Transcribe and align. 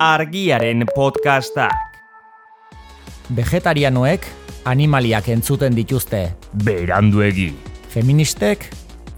argiaren 0.00 0.86
podcastak. 0.94 1.76
Vegetarianoek 3.36 4.24
animaliak 4.64 5.28
entzuten 5.28 5.76
dituzte. 5.76 6.22
Beranduegi. 6.64 7.50
Feministek 7.92 8.64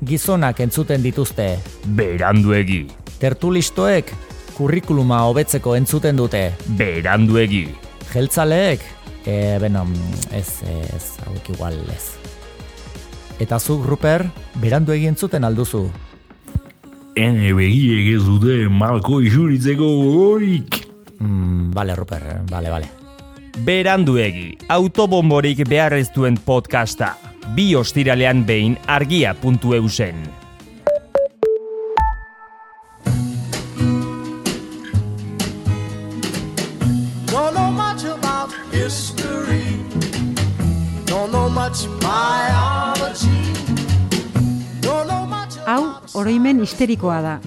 gizonak 0.03 0.59
entzuten 0.65 1.05
dituzte. 1.05 1.47
Beranduegi. 1.87 2.81
Tertulistoek 3.23 4.11
kurrikuluma 4.57 5.23
hobetzeko 5.29 5.77
entzuten 5.79 6.19
dute. 6.19 6.49
Beranduegi. 6.75 7.69
Jeltzaleek, 8.11 8.83
e, 9.23 9.39
beno, 9.63 9.87
ez, 10.35 10.49
ez, 10.67 11.05
hauek 11.29 11.53
igual 11.55 11.79
ez. 11.95 12.17
Eta 13.39 13.63
zuk, 13.63 13.87
Ruper, 13.87 14.27
berandu 14.59 14.99
egin 14.99 15.15
zuten 15.15 15.47
alduzu. 15.47 15.87
Ene 17.13 17.51
begiek 17.53 18.15
ez 18.15 18.23
dute 18.25 18.55
malko 18.73 19.21
isuritzeko 19.21 19.85
gogorik. 19.85 20.79
Mm, 21.21 21.71
bale, 21.77 21.97
Ruper, 21.97 22.23
bale, 22.49 22.71
bale. 22.73 22.89
Beranduegi, 23.67 24.57
autobomborik 24.73 25.61
behar 25.69 25.93
ez 25.99 26.09
duen 26.15 26.39
podcasta. 26.41 27.13
Bi 27.53 27.75
ostiralean 27.77 28.47
behin 28.49 28.79
argia.eu 28.89 29.89
oroimen 46.63 46.69
histerikoa 46.69 47.21
da. 47.23 47.41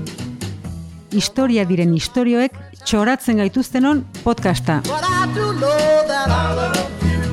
Historia 1.13 1.65
diren 1.65 1.93
istorioek 1.95 2.53
txoratzen 2.85 3.37
gaituztenon 3.37 4.03
podcasta. 4.23 4.81
But 4.84 5.03
I 5.03 5.27
do 5.34 5.53
know 5.53 6.03
that 6.07 6.27
I 6.29 6.55
love 6.55 6.77
you. 7.01 7.23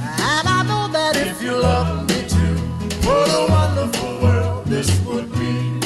And 0.00 0.48
I 0.48 0.62
know 0.64 0.88
that 0.92 1.16
if 1.16 1.42
you 1.42 1.52
love 1.52 2.06
me 2.08 2.24
too, 2.28 2.56
what 3.04 3.28
a 3.28 3.46
wonderful 3.50 4.20
world 4.22 4.64
this 4.66 4.88
would 5.06 5.28
be. 5.36 5.80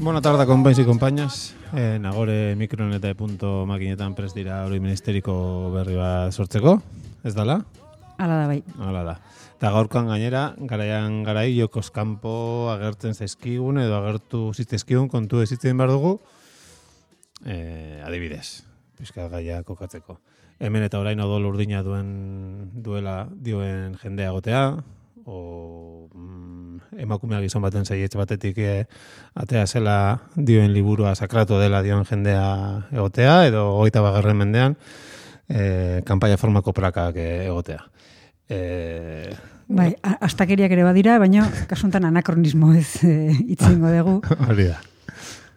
Bona 0.00 0.22
tarda, 0.22 0.46
konpainz 0.46 0.78
y 0.78 0.84
konpainas. 0.84 1.54
E, 1.72 1.98
nagore 2.00 2.56
mikron 2.56 2.94
eta 2.94 3.12
punto 3.14 3.66
makinetan 3.66 4.14
prest 4.14 4.34
dira 4.34 4.64
hori 4.64 4.80
ministeriko 4.80 5.70
berri 5.74 5.96
bat 5.96 6.32
sortzeko. 6.32 6.80
Ez 7.24 7.34
dala? 7.34 7.60
Hala 8.18 8.40
da 8.42 8.46
bai. 8.50 8.62
Hala 8.82 9.02
da. 9.06 9.14
Eta 9.58 9.70
gaurkoan 9.74 10.08
gainera, 10.10 10.42
garaian 10.70 11.20
garai 11.26 11.52
jokoz 11.54 11.88
kanpo 11.94 12.32
agertzen 12.72 13.14
zaizkigun 13.14 13.78
edo 13.78 13.94
agertu 14.00 14.40
zitezkigun 14.54 15.06
kontu 15.10 15.42
ezitzen 15.44 15.78
behar 15.78 15.92
dugu. 15.94 16.16
E, 17.46 18.02
adibidez, 18.06 18.64
pizka 18.98 19.28
gaia 19.30 19.62
kokatzeko. 19.66 20.18
Hemen 20.58 20.82
eta 20.82 20.98
orain 20.98 21.20
odol 21.22 21.46
urdina 21.52 21.84
duen 21.86 22.08
duela 22.82 23.28
dioen 23.30 23.94
jendea 24.02 24.32
gotea, 24.34 24.62
o 25.28 26.08
mm, 26.10 26.98
emakumea 27.04 27.38
gizon 27.44 27.62
baten 27.62 27.86
zaietz 27.86 28.16
batetik 28.18 28.58
e, 28.58 28.72
atea 29.38 29.66
zela 29.66 29.98
dioen 30.34 30.74
liburua 30.74 31.14
sakratu 31.14 31.60
dela 31.62 31.84
dioen 31.86 32.02
jendea 32.08 32.48
egotea, 32.90 33.44
edo 33.52 33.68
goita 33.76 34.02
bagarren 34.02 34.42
mendean, 34.42 34.74
e, 35.46 36.02
kanpaia 36.08 36.40
formako 36.40 36.74
prakak 36.74 37.22
e, 37.22 37.28
egotea. 37.46 37.84
E, 38.48 39.30
Bai, 39.68 39.90
astakeriak 40.24 40.72
ere 40.72 40.84
badira, 40.86 41.18
baina 41.20 41.42
kasuntan 41.68 42.06
anakronismo 42.08 42.70
ez 42.72 43.04
e, 43.04 43.34
itzingo 43.52 43.90
dugu. 43.92 44.14
hori 44.48 44.64
da. 44.70 44.78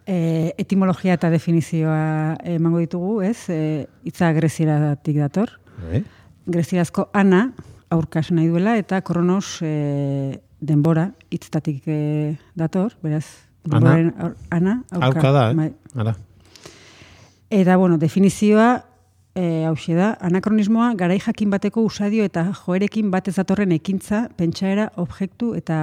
E, 0.04 0.52
etimologia 0.60 1.14
eta 1.16 1.30
definizioa 1.32 2.36
emango 2.44 2.82
ditugu, 2.82 3.22
ez? 3.24 3.38
E, 3.48 3.86
itza 4.04 4.32
grezieratik 4.36 5.16
dator. 5.22 5.54
Bai. 5.86 6.02
Grezierazko 6.52 7.06
ana, 7.16 7.52
aurka 7.92 8.20
esan 8.20 8.36
nahi 8.40 8.50
duela, 8.52 8.76
eta 8.76 9.00
kronos 9.06 9.60
e, 9.64 10.40
denbora 10.60 11.08
hitztatik 11.32 11.86
e, 11.88 11.98
dator, 12.58 12.92
beraz, 13.02 13.24
Ana? 13.70 13.94
aur- 14.26 14.36
ana, 14.50 14.72
aurka. 14.90 15.06
Aurka 15.06 15.32
da, 15.32 15.42
Bai. 15.54 15.68
eh? 15.70 15.96
Hala. 15.96 16.16
Eta, 17.48 17.76
bueno, 17.76 17.96
definizioa, 17.96 18.84
e, 19.34 19.64
hauxe 19.66 19.94
da, 19.96 20.12
anakronismoa, 20.20 20.92
garai 20.98 21.18
jakin 21.20 21.50
bateko 21.52 21.84
usadio 21.86 22.24
eta 22.28 22.44
joerekin 22.62 23.10
batez 23.10 23.36
datorren 23.38 23.72
ekintza, 23.72 24.26
pentsaera, 24.36 24.90
objektu 24.96 25.54
eta 25.58 25.78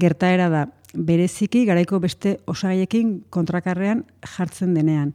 gertaera 0.00 0.48
da. 0.52 0.66
Bereziki, 0.94 1.66
garaiko 1.68 1.98
beste 2.00 2.38
osagaiekin 2.48 3.18
kontrakarrean 3.30 4.06
jartzen 4.24 4.72
denean. 4.74 5.12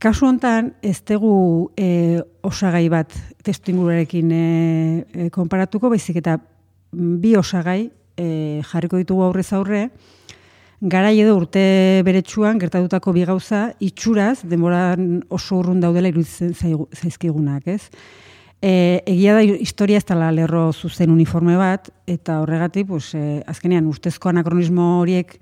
Kasu 0.00 0.28
hontan, 0.28 0.72
ez 0.80 1.02
dugu 1.04 1.70
e, 1.76 2.22
osagai 2.46 2.86
bat 2.88 3.12
testu 3.44 3.74
inguruarekin 3.74 4.30
e, 4.32 4.44
e, 5.12 5.26
konparatuko, 5.34 5.90
baizik 5.92 6.20
eta 6.22 6.38
bi 6.92 7.34
osagai 7.36 7.90
e, 8.16 8.28
jarriko 8.70 9.00
ditugu 9.02 9.26
aurrez 9.26 9.50
aurre, 9.52 9.88
garai 10.80 11.18
edo 11.20 11.34
urte 11.36 12.02
beretsuan 12.06 12.58
gertatutako 12.58 13.12
bi 13.12 13.24
gauza 13.26 13.72
itxuraz 13.82 14.44
denboran 14.44 15.24
oso 15.28 15.58
urrun 15.58 15.80
daudela 15.80 16.08
iruditzen 16.08 16.54
zaizkigunak, 16.54 17.66
ez? 17.66 17.88
E, 18.62 19.02
egia 19.06 19.36
da 19.36 19.42
historia 19.42 19.98
ez 19.98 20.06
dela 20.06 20.30
lerro 20.34 20.72
zuzen 20.72 21.10
uniforme 21.14 21.56
bat, 21.58 21.90
eta 22.06 22.40
horregatik, 22.42 22.88
pues, 22.88 23.12
e, 23.14 23.42
azkenean 23.46 23.86
ustezko 23.86 24.30
anakronismo 24.30 24.98
horiek 25.00 25.36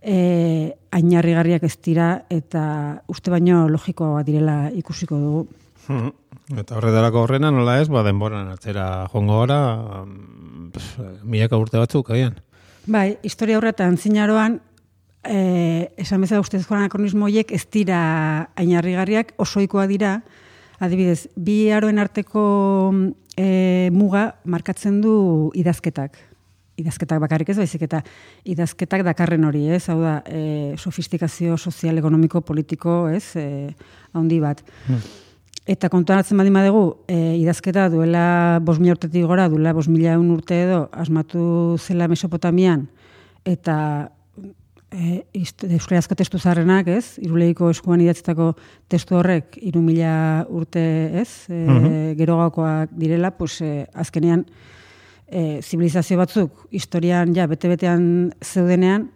e, 0.00 0.72
ainarrigarriak 0.92 1.66
ez 1.68 1.76
dira, 1.84 2.08
eta 2.32 3.02
uste 3.12 3.32
baino 3.32 3.66
logikoa 3.68 4.22
direla 4.24 4.70
ikusiko 4.72 5.20
dugu. 5.20 5.46
Mhm. 5.88 6.14
Eta 6.60 6.76
horretarako 6.78 7.24
horrena 7.24 7.50
nola 7.50 7.80
ez, 7.82 7.88
ba 7.90 8.04
denboran 8.06 8.52
atzera 8.52 9.08
joango 9.10 9.40
gara, 9.40 9.58
mm, 10.04 11.24
milaka 11.26 11.58
urte 11.58 11.80
batzuk, 11.80 12.12
agian. 12.14 12.36
Bai, 12.86 13.18
historia 13.26 13.58
horretan 13.58 13.96
zinaroan, 13.98 14.60
eh, 15.26 15.90
esan 15.98 16.22
bezala 16.22 16.44
ustezko 16.44 16.76
anakronismo 16.76 17.26
horiek 17.26 17.50
ez 17.50 17.64
dira 17.66 17.98
ainarrigarriak, 18.54 19.32
osoikoa 19.42 19.88
dira, 19.90 20.20
adibidez, 20.78 21.26
bi 21.34 21.72
aroen 21.74 21.98
arteko 21.98 22.44
eh, 23.36 23.90
muga 23.90 24.36
markatzen 24.44 25.00
du 25.02 25.50
idazketak. 25.58 26.14
Idazketak 26.78 27.18
bakarrik 27.18 27.50
ez 27.50 27.56
baizik 27.58 27.82
eta 27.88 28.04
idazketak 28.44 29.02
dakarren 29.02 29.48
hori, 29.48 29.64
ez? 29.72 29.88
Hau 29.90 29.98
da, 30.04 30.20
eh, 30.26 30.74
sofistikazio 30.78 31.56
sozial, 31.56 31.98
ekonomiko, 31.98 32.42
politiko, 32.42 33.08
ez? 33.08 33.32
Eh, 33.34 33.74
handi 34.12 34.38
bat. 34.38 34.62
Eta 35.66 35.88
kontuan 35.90 36.20
hartzen 36.20 36.38
badin 36.38 36.54
badugu, 36.54 36.82
e, 37.10 37.16
idazketa 37.40 37.88
duela 37.90 38.60
bos 38.62 38.76
mila 38.78 38.94
urtetik 38.94 39.24
gora, 39.26 39.48
duela 39.50 39.72
bos 39.74 39.88
mila 39.90 40.12
eun 40.14 40.28
urte 40.30 40.60
edo, 40.62 40.84
asmatu 40.94 41.74
zela 41.82 42.06
Mesopotamian, 42.06 42.84
eta 43.42 44.12
e, 44.94 45.24
hist- 45.34 45.66
euskarazko 45.66 46.14
testu 46.14 46.38
zarrenak, 46.38 46.86
ez? 46.86 47.16
Iruleiko 47.18 47.72
eskuan 47.74 48.00
idatzetako 48.04 48.52
testu 48.88 49.18
horrek, 49.18 49.58
iru 49.58 49.82
mila 49.82 50.46
urte, 50.54 50.84
ez? 51.18 51.28
E, 51.50 52.14
Gerogakoak 52.18 52.94
direla, 52.94 53.32
pues, 53.34 53.58
e, 53.66 53.88
azkenean, 53.92 54.46
e, 55.26 55.58
zibilizazio 55.66 56.16
batzuk, 56.22 56.68
historian, 56.70 57.34
ja, 57.34 57.48
bete-betean 57.50 58.30
zeudenean, 58.38 59.10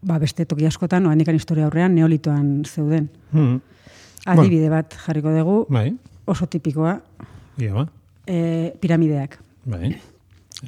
ba, 0.00 0.16
beste 0.18 0.46
toki 0.48 0.64
askotan, 0.64 1.04
oandikan 1.12 1.36
historia 1.36 1.68
aurrean, 1.68 1.92
neolitoan 1.94 2.62
zeuden. 2.64 3.10
Mhm. 3.32 3.60
Adibide 4.26 4.68
bat 4.68 4.94
jarriko 5.06 5.30
dugu, 5.32 5.66
Bai, 5.72 5.94
oso 6.26 6.46
tipikoa, 6.46 7.00
ia 7.58 7.72
ba. 7.74 7.86
e, 8.26 8.72
piramideak. 8.80 9.38
Bai. 9.64 9.96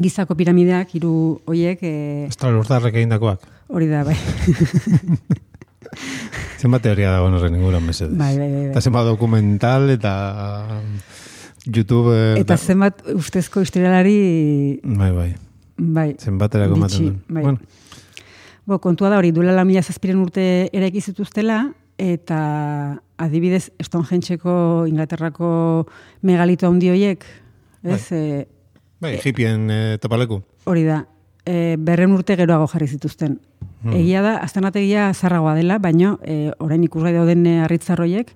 Gizako 0.01 0.35
piramideak, 0.35 0.95
hiru 0.97 1.41
hoiek, 1.47 1.79
e, 1.83 2.27
Estralurtarrek 2.31 2.95
egindakoak. 2.95 3.41
hori 3.69 3.87
da, 3.89 4.05
bai. 4.05 4.17
Zenbat 6.63 6.83
teoria 6.85 7.11
dago 7.17 7.27
horren 7.35 7.57
inguruan 7.59 7.83
mesedez. 7.85 8.17
Bai, 8.17 8.37
bai, 8.39 8.47
bai, 8.49 8.61
bai. 8.63 8.71
Eta 8.71 8.81
zenbat 8.81 9.05
dokumental 9.09 9.91
eta 9.91 10.13
YouTube... 11.67 12.15
eh, 12.15 12.41
Eta 12.41 12.57
zenbat 12.57 13.03
ustezko 13.15 13.61
historialari, 13.63 14.81
Bai, 14.85 15.11
bai. 15.13 15.31
bai, 15.77 16.09
Zenbaterako 16.19 16.77
ematen 16.79 16.99
duen. 17.09 17.23
bai. 17.29 17.43
Bueno, 17.43 17.59
Bo, 18.65 18.79
kontua 18.79 19.09
da 19.11 19.19
hori, 19.19 19.33
duela 19.35 19.51
la 19.53 19.65
mila 19.67 19.83
zazpiren 19.83 20.21
urte 20.23 20.71
eraiki 20.73 21.01
zituztela, 21.03 21.73
eta 21.99 23.01
adibidez, 23.23 23.71
Stonehengeko 23.83 24.87
Inglaterrako 24.91 25.53
megalito 26.27 26.69
handi 26.69 26.91
hoiek, 26.93 27.25
ez, 27.83 28.05
e, 28.13 28.23
bai, 29.03 29.17
hippien 29.23 29.71
eh, 29.71 29.99
topaleku. 30.03 30.43
hori 30.65 30.85
da, 30.87 31.03
e, 31.47 31.77
berren 31.79 32.13
urte 32.15 32.37
geroago 32.39 32.69
jarri 32.71 32.89
zituzten. 32.89 33.39
Hmm. 33.83 33.95
Egia 33.99 34.23
da, 34.23 34.37
aztenategia 34.43 35.11
zarragoa 35.15 35.55
dela, 35.59 35.79
baino, 35.83 36.17
e, 36.23 36.53
orain 36.63 36.85
ikusgai 36.87 37.15
dauden 37.17 37.47
e, 37.47 37.57
arritzarroiek, 37.67 38.31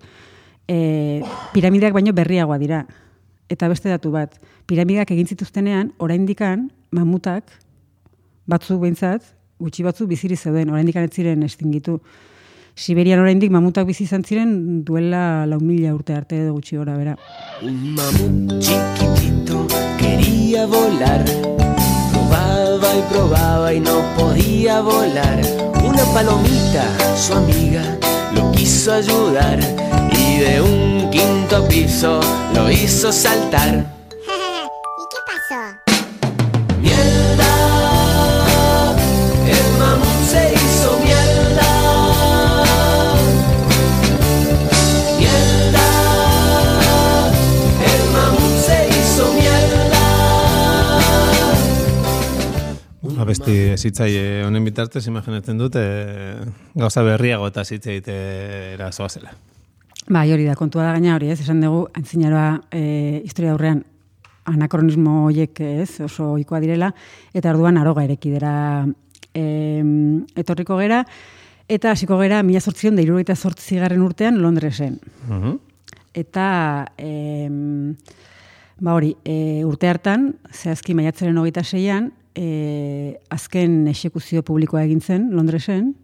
e, 0.69 0.79
piramideak 1.55 1.95
baino 1.95 2.15
berriagoa 2.17 2.59
dira. 2.63 2.85
Eta 3.51 3.69
beste 3.71 3.93
datu 3.93 4.11
bat, 4.11 4.35
piramideak 4.67 5.13
egin 5.15 5.29
zituztenean, 5.31 5.93
oraindikan 6.03 6.69
mamutak, 6.91 7.53
batzuk 8.51 8.81
behintzat, 8.83 9.35
gutxi 9.63 9.87
batzuk 9.87 10.11
biziri 10.11 10.37
zeuden, 10.37 10.73
oraindikan 10.75 11.07
ez 11.07 11.15
ziren 11.15 11.43
estingitu. 11.47 12.01
Siberian 12.77 13.23
oraindik 13.23 13.49
mamutak 13.49 13.87
bizi 13.89 14.05
izan 14.05 14.21
ziren 14.21 14.51
duela 14.85 15.47
lau 15.49 15.57
mila 15.65 15.95
urte 15.97 16.13
arte 16.13 16.37
edo 16.43 16.53
gutxi 16.53 16.77
gora 16.77 16.97
bera. 16.99 17.15
Un 17.65 17.97
mamut 17.97 18.61
chiquitito 18.61 19.63
quería 19.97 20.67
volar. 20.67 21.25
Probaba 22.13 22.91
y 22.99 23.03
probaba 23.13 23.73
y 23.73 23.81
no 23.81 23.97
podía 24.19 24.83
volar. 24.83 25.41
Una 25.89 26.05
palomita, 26.13 26.85
su 27.17 27.33
amiga, 27.33 27.83
lo 28.35 28.53
quiso 28.53 28.93
ayudar 28.93 29.59
y 30.13 30.41
de 30.45 30.61
un 30.61 31.11
quinto 31.11 31.67
piso 31.69 32.21
lo 32.55 32.71
hizo 32.71 33.11
saltar. 33.11 33.96
Abesti 53.27 53.75
zitzaile 53.75 54.45
honen 54.47 54.63
bitartez, 54.63 55.03
imaginatzen 55.11 55.59
dut, 55.59 55.75
e, 55.81 56.37
gauza 56.79 57.03
berriago 57.03 57.49
eta 57.51 57.65
zitze 57.67 57.97
egitera 57.97 58.93
zoazela. 58.93 59.33
Bai, 60.07 60.29
hori 60.31 60.45
da, 60.47 60.55
kontua 60.55 60.85
da 60.87 60.93
gaina 60.95 61.17
hori, 61.17 61.33
ez? 61.35 61.41
Esan 61.43 61.59
dugu, 61.65 61.89
antzinaroa 61.99 62.61
e, 62.71 62.83
historia 63.27 63.57
aurrean 63.57 63.83
anakronismo 64.47 65.25
horiek 65.27 65.59
ez, 65.67 65.89
oso 66.07 66.33
ohikoa 66.37 66.61
direla, 66.63 66.93
eta 67.35 67.51
orduan 67.51 67.81
aroga 67.81 68.05
erekidera 68.07 68.53
e, 69.35 69.47
etorriko 70.39 70.79
gera, 70.79 71.01
eta 71.67 71.97
hasiko 71.97 72.21
gera 72.21 72.45
mila 72.47 72.63
sortzion 72.63 72.95
da 72.95 73.03
irurogeita 73.03 73.35
zortzigarren 73.35 74.05
urtean 74.07 74.39
Londresen. 74.43 75.01
Mhm. 75.27 75.59
Eta 76.17 76.47
em, 76.97 77.97
ba 78.79 78.95
hori, 78.95 79.17
e, 79.25 79.65
urte 79.67 79.91
hartan, 79.91 80.31
zehazki 80.55 80.95
maiatzaren 80.95 81.43
hogeita 81.43 81.67
seian, 81.67 82.13
e, 82.37 83.17
azken 83.33 83.87
esekuzio 83.91 84.45
publikoa 84.47 84.85
egin 84.85 85.01
zen 85.01 85.31
Londresen, 85.35 85.95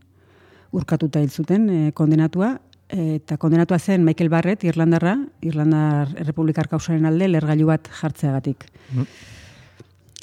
urkatuta 0.72 1.20
hil 1.20 1.30
zuten 1.30 1.68
e, 1.68 1.80
kondenatua, 1.92 2.56
eta 2.92 3.38
kondenatua 3.40 3.78
zen 3.78 4.04
Michael 4.04 4.28
Barrett, 4.28 4.64
Irlandarra, 4.68 5.14
Irlandar 5.40 6.10
Errepublikar 6.20 6.68
kausaren 6.68 7.06
alde, 7.08 7.28
lergailu 7.30 7.70
bat 7.70 7.88
jartzeagatik. 8.00 8.66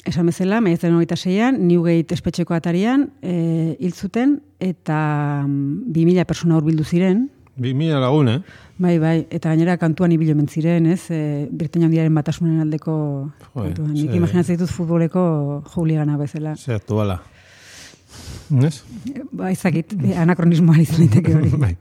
Esan 0.06 0.30
bezala, 0.30 0.60
maiatzaren 0.64 0.94
hogeita 0.96 1.18
seian, 1.18 1.58
Newgate 1.66 2.14
espetxeko 2.14 2.54
atarian, 2.54 3.08
e, 3.22 3.76
hil 3.80 3.92
zuten, 3.92 4.38
eta 4.62 5.00
mm, 5.46 5.90
2000 5.92 6.26
persona 6.30 6.56
hurbildu 6.56 6.86
ziren, 6.86 7.26
Bi 7.60 7.74
mila 7.76 7.98
lagun, 8.00 8.28
eh? 8.32 8.38
Bai, 8.80 8.94
bai, 8.98 9.26
eta 9.28 9.50
gainera 9.52 9.76
kantuan 9.76 10.12
ibilo 10.14 10.34
ziren, 10.48 10.86
ez? 10.86 11.10
E, 11.10 11.46
Britainia 11.52 11.88
handiaren 11.88 12.14
batasunen 12.14 12.60
aldeko 12.60 12.94
Joder, 13.54 13.66
kantuan. 13.74 13.92
Nik 13.92 14.10
ze- 14.10 14.16
imaginatzen 14.16 14.56
ditut 14.56 14.70
futboleko 14.72 15.62
juligana 15.74 16.16
bezala. 16.16 16.56
Ze 16.56 16.74
aktuala. 16.74 17.20
Ez? 18.64 18.82
Ba, 19.32 19.50
ezakit, 19.50 19.92
e, 19.92 20.16
anakronismoa 20.16 20.78
izan 20.80 21.04
daiteke 21.04 21.34
hori. 21.36 21.50
Bai. 21.64 21.76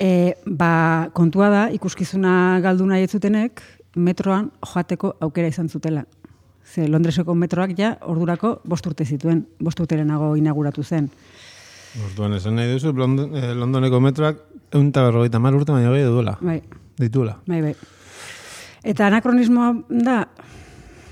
E, 0.00 0.34
ba, 0.44 1.08
kontua 1.14 1.48
da, 1.50 1.62
ikuskizuna 1.70 2.58
galdu 2.60 2.86
nahi 2.90 3.06
ez 3.06 3.12
zutenek, 3.14 3.62
metroan 3.94 4.50
joateko 4.66 5.14
aukera 5.20 5.46
izan 5.48 5.68
zutela. 5.68 6.02
Ze 6.66 6.88
Londreseko 6.88 7.34
metroak 7.38 7.78
ja 7.78 7.94
ordurako 8.02 8.56
bost 8.64 8.86
urte 8.90 9.04
zituen, 9.04 9.44
bost 9.60 9.78
urterenago 9.80 10.34
inauguratu 10.36 10.82
zen. 10.82 11.08
Orduan 12.02 12.34
esan 12.34 12.56
nahi 12.58 12.72
duzu, 12.72 12.92
London, 12.96 13.34
eh, 13.38 13.52
Londoneko 13.54 14.00
metroak 14.02 14.40
egun 14.74 14.88
eta 14.90 15.04
berrogeita 15.06 15.38
mar 15.38 15.54
urte 15.54 15.70
baina 15.72 15.92
gehiago 15.92 16.16
duela. 16.16 16.36
Bai, 16.40 16.60
Dituela. 16.98 17.36
bai, 17.46 17.60
bai. 17.62 17.74
Eta 18.84 19.06
anakronismoa 19.06 19.70
da, 19.88 20.24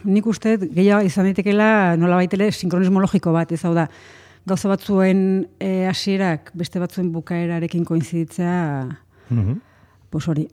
nik 0.05 0.27
uste 0.27 0.57
gehiago 0.63 1.07
izan 1.07 1.29
daitekela 1.31 1.97
nola 1.97 2.17
baitele 2.19 2.51
sinkronismo 2.53 3.01
logiko 3.01 3.33
bat, 3.33 3.53
ez 3.55 3.63
hau 3.65 3.73
da, 3.75 3.87
gauza 4.47 4.69
batzuen 4.69 5.47
eh, 5.63 5.87
hasierak 5.89 6.51
beste 6.59 6.81
batzuen 6.83 7.13
bukaerarekin 7.15 7.85
koinziditzea, 7.85 8.89
Mhm. 9.31 9.61
pues 10.11 10.27
hori, 10.29 10.49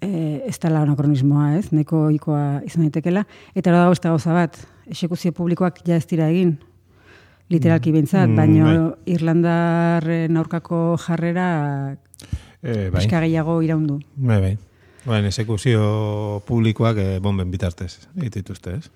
e, 0.00 0.42
ez 0.46 0.58
dela 0.60 0.80
anakronismoa, 0.82 1.56
ez, 1.58 1.72
neko 1.72 2.08
ikoa 2.10 2.62
izan 2.64 2.82
daitekela. 2.86 3.26
Eta 3.54 3.70
hori 3.70 3.78
dago 3.80 3.90
beste 3.90 4.08
gauza 4.08 4.32
bat, 4.32 4.56
esekuzio 4.86 5.32
publikoak 5.32 5.82
ja 5.84 5.96
ez 5.96 6.06
dira 6.06 6.28
egin, 6.30 6.58
literalki 7.50 7.92
bintzat, 7.92 8.28
Mm, 8.28 8.36
baino 8.36 8.64
bai. 8.64 9.14
Irlandarren 9.14 10.36
aurkako 10.36 10.96
jarrera 10.98 11.96
Eh, 12.62 12.90
bai. 12.92 13.06
gehiago 13.08 13.60
iraundu. 13.62 14.00
Bai, 14.16 14.40
bai. 14.40 14.58
Baina 15.04 15.28
esekuzio 15.28 16.42
publikoak 16.46 16.96
eh, 16.98 17.18
bomben 17.20 17.50
bitartez 17.50 18.06
egitituzte, 18.16 18.76
ez? 18.76 18.90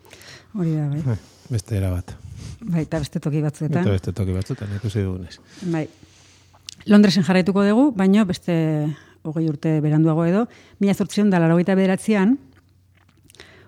Hori 0.54 0.70
da, 0.76 0.88
bai. 0.88 1.02
Bai, 1.02 1.16
beste 1.50 1.76
era 1.76 1.90
bat. 1.90 2.14
Bai, 2.60 2.82
eta 2.82 2.98
beste 2.98 3.18
toki 3.20 3.40
batzuetan. 3.42 3.82
Eta 3.82 3.90
beste 3.90 4.12
toki 4.12 4.32
batzutan 4.32 4.68
ikusi 4.76 5.02
dugunez. 5.02 5.38
Bai. 5.62 5.88
Londresen 6.86 7.24
jarraituko 7.24 7.64
dugu, 7.66 7.90
baino 7.96 8.24
beste 8.24 8.86
hogei 9.22 9.48
urte 9.48 9.80
beranduago 9.80 10.24
edo, 10.24 10.46
mila 10.78 10.94
zortzion 10.94 11.28
da 11.30 11.40
larogeita 11.42 11.74
bederatzean, 11.74 12.38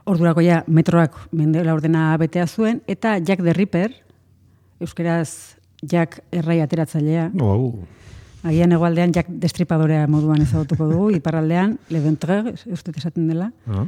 ordurako 0.06 0.40
ja 0.40 0.62
metroak 0.69 1.16
mende 1.32 1.64
ordena 1.72 2.16
betea 2.16 2.46
zuen, 2.46 2.82
eta 2.86 3.19
Jack 3.19 3.42
the 3.42 3.52
Ripper, 3.52 3.90
euskeraz 4.80 5.56
Jack 5.82 6.20
errai 6.32 6.60
ateratzailea, 6.60 7.30
Wow. 7.34 7.84
agian 8.44 8.72
hegoaldean 8.72 9.12
Jack 9.14 9.28
destripadorea 9.28 10.06
moduan 10.10 10.42
ezagutuko 10.42 10.88
dugu, 10.90 11.10
iparraldean 11.20 11.78
Leventreur, 11.90 12.52
uste 12.72 12.92
esaten 12.96 13.28
dela, 13.28 13.52
Ah. 13.66 13.86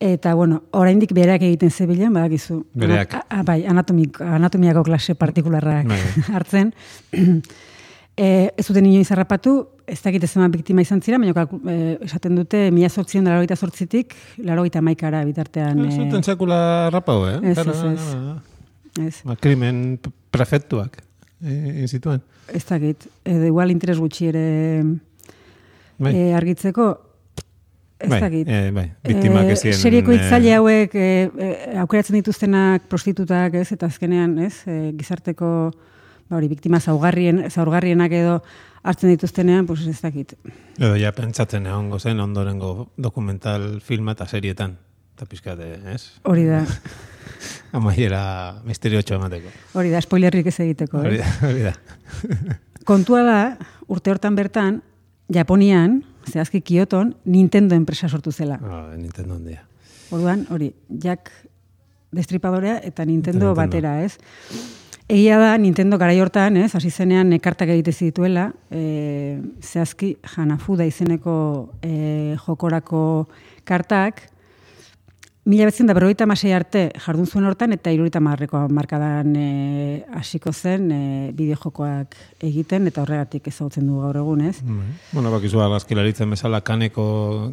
Eta, 0.00 0.30
bueno, 0.38 0.60
oraindik 0.70 1.10
bereak 1.12 1.42
egiten 1.42 1.72
zebilen, 1.74 2.12
badakizu. 2.14 2.60
Bereak. 2.72 3.14
Ana- 3.14 3.24
a- 3.30 3.42
bai, 3.42 3.64
anatomik, 3.66 4.20
anatomiako 4.22 4.84
klase 4.86 5.16
partikularrak 5.18 5.88
Bai. 5.90 5.98
hartzen. 6.36 6.72
e, 7.10 8.52
ez 8.58 8.64
zuten 8.66 8.86
inoiz 8.86 9.10
harrapatu, 9.10 9.66
ez 9.86 9.98
dakit 10.02 10.22
ez 10.22 10.30
biktima 10.52 10.82
izan 10.82 11.02
zira, 11.02 11.18
baina 11.18 11.48
e, 11.66 11.98
esaten 12.06 12.36
dute, 12.36 12.70
mila 12.70 12.88
zortzion 12.88 13.24
da 13.24 13.30
larogeita 13.32 13.56
zortzitik, 13.56 14.14
larogeita 14.38 14.80
maikara 14.80 15.24
bitartean. 15.24 15.84
Ez 15.88 15.96
zuten 15.96 16.22
sekula 16.22 16.90
rapau, 16.90 17.24
eh? 17.26 17.40
Ez, 17.50 17.58
ez, 17.58 17.82
ez. 17.90 18.14
Ez, 19.06 19.20
Ba, 19.24 19.36
krimen 19.36 19.98
prefektuak 20.30 20.98
eh, 21.42 21.70
egin 21.74 21.88
zituen. 21.88 22.22
ez 22.52 22.64
dakit, 22.64 23.06
edo 23.24 23.44
igual 23.46 23.70
interes 23.70 23.98
gutxi 23.98 24.26
ere 24.30 24.84
Bai, 25.98 26.14
e, 26.14 26.34
argitzeko, 26.34 27.00
ez 27.98 28.08
bai, 28.10 28.20
dakit. 28.20 28.48
eh, 28.48 28.70
bai, 28.70 28.86
biktimak 29.02 29.44
Eh, 29.48 29.52
ez 29.52 29.60
ziren. 29.60 29.78
Serieko 29.80 30.12
hitzaile 30.14 30.54
hauek 30.54 30.94
e, 30.94 31.08
e, 31.26 31.48
aukeratzen 31.82 32.14
dituztenak 32.20 32.86
prostitutak, 32.88 33.54
ez? 33.54 33.72
Eta 33.72 33.86
azkenean, 33.86 34.38
ez? 34.38 34.62
E, 34.66 34.92
gizarteko 34.96 35.72
ba 36.28 36.36
hori 36.36 36.48
biktima 36.48 36.78
zaugarrien 36.78 37.50
zaurgarrienak 37.50 38.12
edo 38.12 38.42
hartzen 38.84 39.10
dituztenean, 39.10 39.66
pues 39.66 39.86
ez 39.88 40.00
dakit. 40.00 40.36
Edo 40.78 40.94
ja 40.96 41.10
pentsatzen 41.12 41.66
egongo 41.66 41.98
zen 41.98 42.20
ondorengo 42.20 42.90
dokumental 42.96 43.80
filma 43.80 44.12
eta 44.12 44.26
serietan. 44.26 44.76
Eta 45.16 45.26
pizkate, 45.26 45.80
ez? 45.92 46.20
Hori 46.22 46.44
da. 46.46 46.62
Amaiera 47.76 48.22
misteriotxo 48.66 49.18
emateko. 49.18 49.52
Hori 49.78 49.90
da 49.92 50.00
spoilerrik 50.04 50.46
ez 50.50 50.58
egiteko, 50.64 51.02
Hori 51.04 51.18
eh? 51.18 51.24
da, 51.24 51.48
hori 51.48 51.66
da. 51.66 51.74
Kontua 52.88 53.22
da, 53.26 53.40
urte 53.92 54.12
hortan 54.14 54.36
bertan 54.38 54.80
Japonian, 55.32 56.00
zehazki 56.28 56.62
Kyoton, 56.64 57.12
Nintendo 57.28 57.76
enpresa 57.76 58.08
sortu 58.08 58.32
zela. 58.32 58.56
Oh, 58.64 58.96
Nintendo 58.96 59.36
handia. 59.36 59.64
Orduan, 60.10 60.46
hori, 60.50 60.72
Jack 60.88 61.30
destripadorea 62.12 62.78
eta 62.78 63.04
Nintendo, 63.04 63.52
Nintendo. 63.52 63.54
batera, 63.54 64.02
ez? 64.04 64.16
Egia 65.08 65.38
da, 65.40 65.54
Nintendo 65.56 65.96
garai 66.00 66.18
hortan, 66.20 66.56
ez, 66.60 66.74
hasi 66.76 66.90
zenean 66.90 67.32
e, 67.32 67.38
kartak 67.40 67.70
egite 67.72 67.92
zituela, 67.92 68.50
e, 68.70 69.40
zehazki 69.64 70.14
Hanafuda 70.34 70.84
izeneko 70.88 71.36
e, 71.80 72.36
jokorako 72.44 73.02
kartak, 73.68 74.26
Mila 75.48 75.64
betzen 75.64 75.88
da 75.88 75.94
berrogeita 75.96 76.26
amasei 76.26 76.50
arte 76.52 76.80
jardun 77.00 77.24
zuen 77.24 77.46
hortan 77.48 77.72
eta 77.72 77.88
irurogeita 77.94 78.20
marreko 78.20 78.66
markadan 78.68 79.30
e, 79.32 79.44
hasiko 80.20 80.52
zen 80.52 80.90
e, 80.92 80.98
bideojokoak 81.38 82.16
egiten 82.44 82.90
eta 82.90 83.00
horregatik 83.00 83.48
ezagutzen 83.48 83.86
du 83.88 84.02
gaur 84.02 84.18
egun, 84.20 84.42
ez? 84.44 84.58
Bai. 84.60 84.90
Bueno, 85.14 85.32
bakizu 85.32 85.62
argazkilaritzen 85.64 86.28
bezala 86.36 86.60
kaneko, 86.60 87.06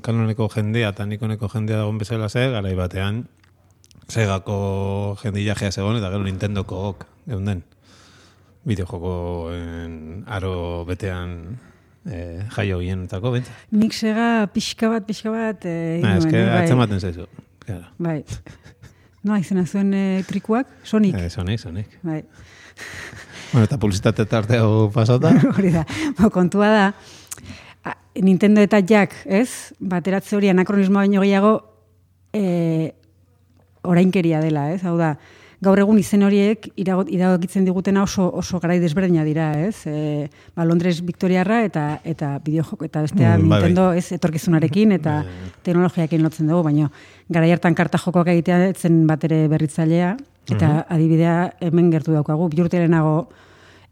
kanoneko 0.03 0.49
jendea 0.51 0.89
eta 0.91 1.05
nikoneko 1.07 1.47
jendea 1.53 1.85
dagoen 1.85 2.01
bezala 2.03 2.27
ze, 2.27 2.49
garai 2.51 2.73
batean 2.75 3.23
segako 4.11 4.57
jendillajea 5.23 5.71
zegoen 5.71 6.01
eta 6.01 6.11
gero 6.11 6.27
Nintendoko 6.27 6.81
ok, 6.89 7.07
geunden. 7.31 7.63
Videojokoen 8.67 10.25
aro 10.27 10.83
betean 10.83 11.39
eh, 12.11 12.43
jaio 12.57 12.83
gienetako, 12.83 13.31
bentsa. 13.39 13.55
Nik 13.71 13.95
sega 13.95 14.49
pixka 14.51 14.91
bat, 14.91 15.07
pixka 15.07 15.31
bat... 15.31 15.63
E, 15.63 16.01
Na, 16.03 16.17
eske 16.19 16.43
bai. 16.43 16.65
atzematen 16.65 16.99
zaizu. 16.99 17.31
Claro. 17.65 17.89
Bai. 17.97 18.23
No, 19.25 19.37
izena 19.41 19.65
zuen 19.65 19.93
e, 19.97 20.23
trikuak? 20.27 20.69
Sonic. 20.85 21.15
Eh, 21.17 21.29
Sonic, 21.33 21.59
Sonic. 21.59 21.97
Bai. 22.05 22.21
Bueno, 23.51 23.65
eta 23.65 23.79
publizitate 23.81 24.25
tarte 24.29 24.59
hau 24.61 24.91
pasata. 24.93 25.31
hori 25.55 25.71
da. 25.73 25.85
Bo, 26.19 26.29
kontua 26.33 26.69
da, 26.69 26.85
a, 27.85 27.95
Nintendo 28.21 28.61
eta 28.61 28.81
Jack, 28.85 29.15
ez? 29.25 29.73
Bateratze 29.79 30.37
hori 30.37 30.51
anakronismoa 30.51 31.05
baino 31.05 31.23
gehiago 31.25 31.55
e, 32.35 32.93
orainkeria 33.81 34.43
dela, 34.43 34.69
ez? 34.75 34.83
Hau 34.85 34.97
da, 34.99 35.15
gaur 35.65 35.79
egun 35.81 35.97
izen 35.99 36.23
horiek 36.23 36.67
iragokitzen 36.77 37.65
digutena 37.65 38.03
oso 38.05 38.27
oso 38.39 38.59
garai 38.63 38.77
desberdina 38.79 39.25
dira, 39.25 39.49
ez? 39.65 39.87
E, 39.89 40.29
ba, 40.55 40.65
Londres 40.65 41.01
Victoriarra 41.05 41.63
eta 41.65 41.85
eta 42.03 42.35
bideojoko 42.45 42.85
eta 42.85 43.01
bestea 43.05 43.35
Mm, 43.35 43.49
bai, 43.49 43.59
bai. 43.59 43.69
Nintendo 43.69 43.91
ez 43.97 44.11
etorkizunarekin 44.15 44.93
eta 44.95 45.23
teknologiakin 45.65 46.23
lotzen 46.23 46.47
dugu, 46.47 46.63
baina 46.63 46.91
garai 47.29 47.51
hartan 47.51 47.75
karta 47.75 47.97
jokoak 47.97 48.29
egitea 48.35 48.69
ez 48.69 48.77
zen 48.77 49.05
bat 49.09 49.23
ere 49.27 49.47
berritzailea 49.51 50.15
eta 50.53 50.85
adibidea 50.93 51.51
hemen 51.65 51.89
gertu 51.91 52.13
daukagu 52.13 52.47
bi 52.49 52.61
urte 52.61 52.77
lehenago 52.77 53.29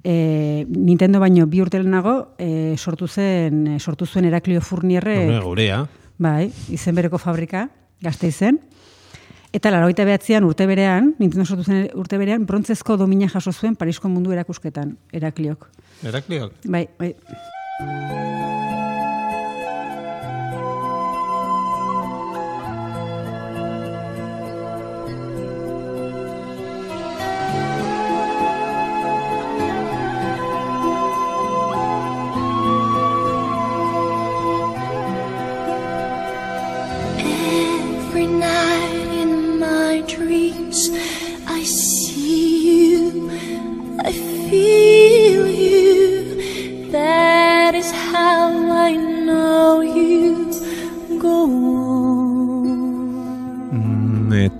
e, 0.03 0.65
Nintendo 0.69 1.19
baino 1.19 1.47
bi 1.47 1.61
urte 1.63 1.79
lehenago 1.79 2.35
e, 2.37 2.75
sortu 2.77 3.07
zen 3.07 3.67
e, 3.67 3.79
sortu 3.79 4.05
zuen 4.05 4.25
Heraklio 4.29 4.61
Furnierre 4.61 5.39
gurea. 5.41 5.87
bai, 6.17 6.51
izen 6.69 6.95
bereko 6.95 7.17
fabrika, 7.17 7.69
gazte 8.01 8.27
izen. 8.27 8.59
Eta 9.53 9.69
laroita 9.69 10.01
behatzean 10.07 10.47
urte 10.47 10.65
berean, 10.65 11.11
Nintendo 11.21 11.45
sortu 11.45 11.67
zen 11.67 11.83
urte 11.99 12.17
berean, 12.17 12.47
brontzezko 12.49 12.97
domina 12.97 13.29
jaso 13.29 13.53
zuen 13.53 13.77
Parisko 13.77 14.09
mundu 14.09 14.33
erakusketan, 14.33 14.95
Herakliok. 15.13 15.69
Herakliok. 16.01 16.57
Bai, 16.65 16.87
bai. 16.97 17.13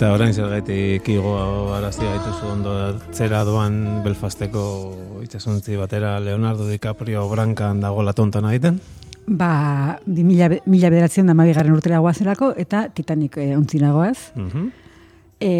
Eta 0.04 0.18
orain 0.18 0.34
zergaitik 0.36 1.06
igo 1.14 1.32
arazi 1.72 2.04
gaituzu 2.04 2.48
ondo 2.52 2.72
zera 3.16 3.46
doan 3.48 4.02
Belfasteko 4.04 4.64
itxasontzi 5.24 5.78
batera 5.80 6.18
Leonardo 6.20 6.66
DiCaprio 6.68 7.22
brankan 7.32 7.80
dagoela 7.80 8.12
tontana 8.12 8.50
egiten. 8.52 8.82
Ba, 9.32 9.96
di 10.04 10.26
mila, 10.28 10.50
mila 10.68 10.90
bederatzen 10.92 11.32
da 11.32 11.36
mabigarren 11.40 11.72
urtera 11.72 12.02
guazelako, 12.04 12.50
eta 12.60 12.90
Titanic 12.92 13.38
e, 13.40 13.46
ontzinagoaz. 13.56 14.34
Mhm. 14.36 14.66
E, 15.40 15.54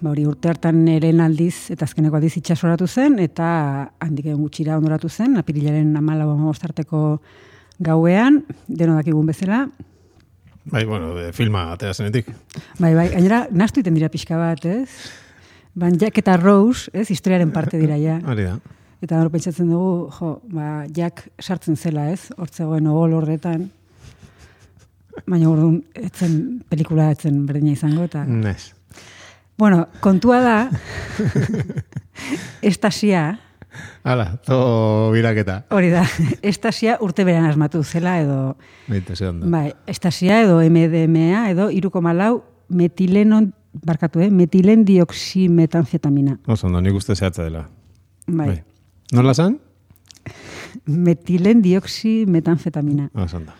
ba, 0.00 0.10
hori 0.10 0.26
urte 0.26 0.50
hartan 0.50 0.80
eren 0.96 1.22
aldiz, 1.22 1.68
eta 1.70 1.86
azkeneko 1.86 2.18
aldiz 2.18 2.32
itxasoratu 2.42 2.88
zen, 2.90 3.20
eta 3.22 3.52
handik 4.02 4.26
egun 4.32 4.42
gutxira 4.48 4.74
ondoratu 4.74 5.06
zen, 5.06 5.38
apirilaren 5.38 5.94
amalau 6.02 6.32
amabostarteko 6.32 7.20
gauean, 7.78 8.42
deno 8.66 8.98
dakigun 8.98 9.30
bezala, 9.30 9.68
Bai, 10.70 10.84
bueno, 10.84 11.14
de 11.14 11.32
filma 11.32 11.72
atera 11.72 11.94
zenetik. 11.94 12.28
Bai, 12.78 12.92
bai, 12.94 13.08
gainera, 13.14 13.46
nastu 13.50 13.80
iten 13.80 13.96
dira 13.96 14.10
pixka 14.12 14.36
bat, 14.36 14.64
ez? 14.68 14.88
Ban 15.78 15.96
Jack 15.98 16.20
eta 16.20 16.36
Rose, 16.36 16.90
ez, 16.92 17.06
historiaren 17.10 17.52
parte 17.54 17.80
dira 17.80 17.96
ja. 18.00 18.18
Hori 18.28 18.44
da. 18.48 18.58
Eta 19.00 19.20
hor 19.22 19.30
pentsatzen 19.30 19.70
dugu, 19.70 20.08
jo, 20.18 20.32
ba, 20.52 20.84
Jack 20.94 21.28
sartzen 21.40 21.78
zela, 21.78 22.08
ez? 22.12 22.32
Hortzegoen 22.36 22.88
ogol 22.90 23.14
horretan. 23.20 23.68
Baina 25.24 25.48
orduan, 25.50 25.80
etzen, 25.96 26.34
pelikula 26.68 27.08
etzen 27.14 27.44
berdina 27.46 27.72
izango, 27.72 28.04
eta... 28.10 28.24
Nes. 28.26 28.74
Bueno, 29.58 29.88
kontua 30.02 30.38
da, 30.42 30.58
estasia, 32.70 33.38
Hala, 34.04 34.38
to 34.46 35.10
biraketa. 35.12 35.64
hori 35.70 35.90
da, 35.90 36.04
estasia 36.42 36.96
urte 37.04 37.24
beran 37.24 37.44
asmatu 37.50 37.82
zela, 37.84 38.18
edo, 38.20 38.56
ondo. 38.88 39.50
bai, 39.50 39.72
estasia 39.86 40.42
edo 40.42 40.60
MDMA, 40.62 41.50
edo 41.50 41.70
iruko 41.70 42.00
malau, 42.02 42.44
metilenon, 42.68 43.52
barkatu, 43.72 44.20
eh? 44.20 44.30
metilen 44.30 44.84
dioximetanfetamina. 44.84 46.38
Oso 46.46 46.66
ondo, 46.66 46.80
nik 46.80 46.94
uste 46.94 47.14
zehatza 47.14 47.44
dela. 47.44 47.68
Bai. 48.26 48.62
Nola 49.12 49.34
zan? 49.34 49.58
Metilen 50.86 51.62
dioximetanfetamina. 51.62 53.10
Oso 53.14 53.36
ondo. 53.36 53.52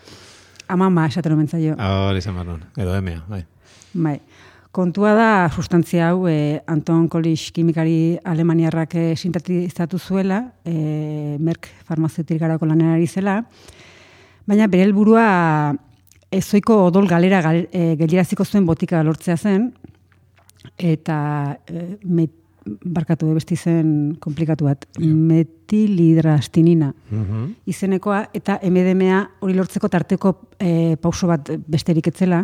Amama 0.69 1.07
esaten 1.09 1.33
omen 1.33 1.47
zaio. 1.47 1.75
Hori 1.79 2.21
izan 2.21 2.35
barron. 2.37 2.61
Edo 2.77 2.93
emea, 2.95 3.23
bai. 3.29 3.45
Bai. 3.93 4.19
Kontua 4.71 5.15
da 5.17 5.49
sustantzia 5.49 6.11
hau 6.11 6.27
e, 6.29 6.61
Anton 6.69 7.07
Kolisch 7.09 7.49
kimikari 7.55 8.19
alemaniarrak 8.21 8.93
e, 8.93 9.05
sintetizatu 9.17 9.97
zuela, 9.97 10.43
e, 10.61 11.37
Merck 11.41 11.65
farmazeutikarako 11.87 12.67
lanean 12.69 12.93
ari 12.99 13.07
zela, 13.09 13.39
baina 14.45 14.67
bere 14.69 14.85
helburua 14.85 15.73
ezoiko 16.29 16.83
odol 16.91 17.09
galera 17.09 17.41
gal, 17.41 17.63
e, 17.73 17.95
geldiraziko 17.97 18.45
zuen 18.45 18.67
botika 18.69 19.01
lortzea 19.01 19.37
zen, 19.41 19.71
eta 20.77 21.17
e, 21.65 21.97
met, 22.05 22.35
barkatu 22.69 23.31
besti 23.33 23.55
zen 23.57 24.17
komplikatu 24.21 24.67
bat, 24.69 24.85
metilidrastinina 25.01 26.93
Mhm. 27.09 27.55
izenekoa, 27.65 28.27
eta 28.37 28.59
MDMA 28.61 29.23
hori 29.41 29.57
lortzeko 29.57 29.89
tarteko 29.89 30.35
e, 30.59 30.95
pauso 31.01 31.25
bat 31.25 31.49
besterik 31.65 32.13
etzela, 32.13 32.43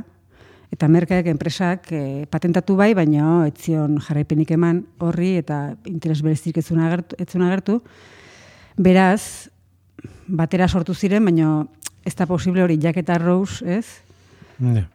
eta 0.73 0.87
merkaek 0.91 1.27
enpresak 1.31 1.91
e, 1.91 2.25
patentatu 2.31 2.75
bai, 2.79 2.93
baina 2.97 3.45
ez 3.47 3.55
zion 3.65 3.99
jarraipenik 4.01 4.51
eman 4.55 4.83
horri 4.99 5.35
eta 5.41 5.75
interes 5.85 6.21
berezik 6.25 6.57
ez 6.57 6.71
agertu, 6.71 7.15
agertu. 7.43 7.81
Beraz, 8.77 9.49
batera 10.27 10.67
sortu 10.67 10.93
ziren, 10.93 11.23
baina 11.25 11.65
ez 12.05 12.15
da 12.15 12.25
posible 12.25 12.63
hori 12.63 12.77
Jack 12.81 12.97
eta 12.97 13.17
Rose, 13.17 13.63
ez? 13.65 13.85
Ja. 14.59 14.85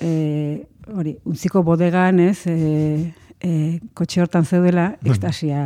E, 0.00 0.64
hori, 0.92 1.16
untziko 1.24 1.62
bodegan, 1.62 2.20
ez? 2.20 2.46
E, 2.46 3.12
e, 3.40 3.52
kotxe 3.94 4.22
hortan 4.22 4.44
zeudela, 4.44 4.94
ekstasia 5.04 5.64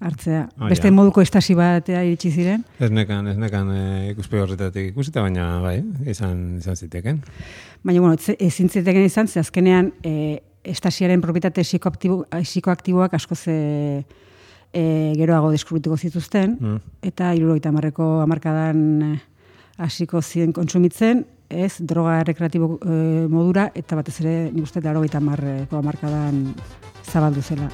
hartzea. 0.00 0.48
Ah, 0.58 0.68
Beste 0.68 0.88
ja. 0.88 0.92
moduko 0.96 1.20
estasi 1.20 1.54
batea 1.54 2.02
iritsi 2.04 2.30
ziren. 2.32 2.64
Ez 2.80 2.90
nekan, 2.90 3.26
ez 3.28 3.36
nekan 3.36 3.70
e, 3.74 3.80
ikuspe 4.14 4.40
horretatik 4.40 4.90
ikusita, 4.94 5.20
baina 5.22 5.60
bai, 5.60 5.82
izan, 6.08 6.56
izan 6.58 6.76
ziteken. 6.76 7.20
Baina, 7.84 8.00
bueno, 8.00 8.14
ez- 8.14 8.36
ezin 8.38 8.68
zitekeen 8.68 9.04
izan, 9.04 9.28
ze 9.28 9.40
azkenean 9.40 9.92
e, 10.02 10.40
estasiaren 10.64 11.20
propietate 11.20 11.62
psikoaktibo, 11.64 12.24
psikoaktiboak 12.30 13.14
asko 13.14 13.34
ze 13.34 14.04
e, 14.72 14.82
geroago 15.16 15.50
deskubrituko 15.50 15.96
zituzten, 15.96 16.56
Mm. 16.60 16.80
eta 17.02 17.34
irurogeita 17.34 17.72
marreko 17.72 18.20
amarkadan 18.22 19.20
hasiko 19.78 20.20
ziren 20.22 20.52
kontsumitzen, 20.52 21.24
ez 21.50 21.76
droga 21.80 22.22
rekreatibo 22.22 22.78
e, 22.84 23.26
modura, 23.28 23.70
eta 23.74 23.96
batez 23.96 24.20
ere 24.20 24.50
nik 24.52 24.62
uste 24.68 24.80
laurogeita 24.84 25.20
marreko 25.20 25.76
amarkadan 25.80 26.54
zabaldu 27.10 27.42
zela. 27.42 27.68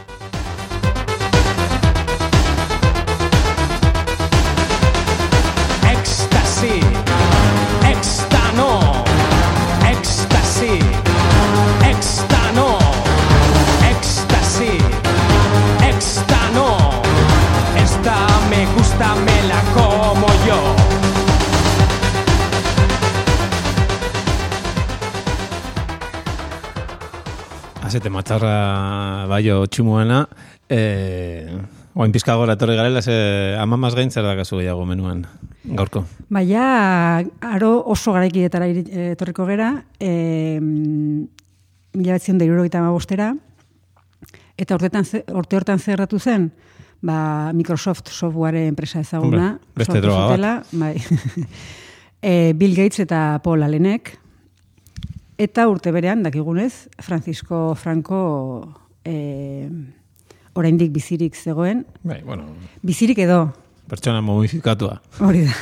Azete 27.96 28.10
matxarra 28.12 29.24
baio 29.24 29.62
txumuena, 29.72 30.18
e, 30.68 30.80
oain 31.96 32.12
pizka 32.12 32.34
gora 32.36 32.52
etorri 32.52 32.74
garela, 32.76 33.00
ze 33.00 33.56
amamaz 33.56 33.94
gain 33.96 34.10
zer 34.12 34.26
dakazu 34.26 34.58
gehiago 34.58 34.84
menuan, 34.84 35.22
gaurko. 35.64 36.02
Baina, 36.28 37.22
aro 37.40 37.70
oso 37.94 38.12
garaikietara 38.12 38.68
eh, 38.68 39.14
etorriko 39.14 39.46
gera, 39.48 39.70
e, 39.96 40.60
mila 40.60 42.18
batzion 42.18 42.36
da 42.36 42.44
irurogeita 42.44 42.84
bostera, 42.84 43.30
eta 44.60 44.76
urtetan, 44.76 45.08
urte 45.32 45.56
hortan 45.56 45.80
zerratu 45.80 46.20
zen, 46.20 46.50
ba, 47.00 47.16
Microsoft 47.56 48.12
software 48.12 48.66
enpresa 48.74 49.00
ezaguna. 49.00 49.54
Hombre, 49.54 49.80
beste 49.80 50.04
droga 50.04 50.36
bat. 50.36 50.68
Bai. 50.84 50.92
e, 52.20 52.52
Bill 52.60 52.76
Gates 52.76 53.08
eta 53.08 53.40
Paul 53.40 53.64
Allenek, 53.64 54.18
eta 55.38 55.68
urte 55.68 55.92
berean, 55.92 56.22
dakigunez, 56.22 56.88
Francisco 56.98 57.74
Franco 57.74 58.18
e, 59.04 59.68
oraindik 60.54 60.92
bizirik 60.92 61.36
zegoen, 61.36 61.84
Bai, 62.02 62.22
bueno, 62.24 62.44
bizirik 62.82 63.18
edo, 63.18 63.52
pertsona 63.88 64.20
momifikatua. 64.20 65.00
hori 65.20 65.44
da. 65.46 65.54